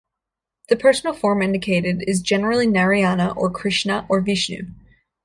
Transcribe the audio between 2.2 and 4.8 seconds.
generally Narayana, or Krishna, or Vishnu.